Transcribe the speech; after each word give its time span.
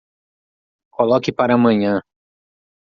Coloque 0.89 1.31
para 1.31 1.53
amanhã. 1.53 2.01